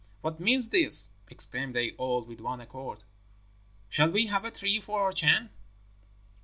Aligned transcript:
'What 0.21 0.39
means 0.39 0.69
this?' 0.71 1.09
exclaimed 1.29 1.75
they 1.75 1.91
all 1.91 2.23
with 2.25 2.41
one 2.41 2.59
accord. 2.59 3.03
'Shall 3.87 4.09
we 4.09 4.25
have 4.25 4.43
a 4.45 4.49
tree 4.49 4.81
for 4.81 4.99
our 5.03 5.11
Chan?' 5.11 5.51